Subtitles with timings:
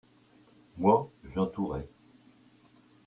[0.79, 1.87] moi, j'entourais.